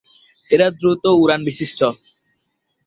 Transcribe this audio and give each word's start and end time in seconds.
এরা 0.51 0.67
দ্রুত 0.79 1.03
উরানবিশিষ্ট। 1.21 1.79